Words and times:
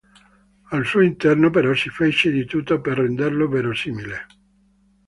Al 0.71 0.83
suo 0.83 1.01
interno 1.03 1.51
però 1.51 1.75
si 1.75 1.89
fece 1.89 2.31
di 2.31 2.45
tutto 2.45 2.81
per 2.81 2.97
renderlo 2.97 3.47
"verosimile". 3.47 4.25